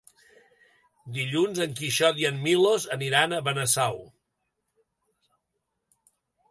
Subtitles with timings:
[1.17, 4.01] Dilluns en Quixot i en Milos aniran a Benasau.